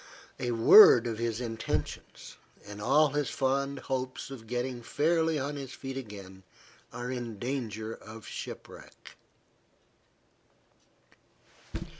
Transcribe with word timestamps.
A 0.39 0.49
word 0.49 1.05
of 1.05 1.19
his 1.19 1.39
intentions, 1.39 2.35
and 2.65 2.81
all 2.81 3.09
his 3.09 3.29
fond 3.29 3.77
hopes 3.77 4.31
of 4.31 4.47
getting 4.47 4.81
fairly 4.81 5.37
on 5.37 5.57
his 5.57 5.73
feet 5.73 5.95
again 5.95 6.41
are 6.91 7.11
in 7.11 7.37
danger 7.37 7.93
of 7.93 8.25
shipwreck. 8.25 9.15